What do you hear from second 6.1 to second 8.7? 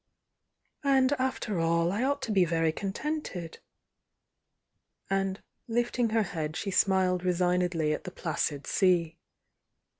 head, she smiled resignedly at tiie placid